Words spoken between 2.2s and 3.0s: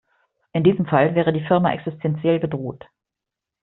bedroht.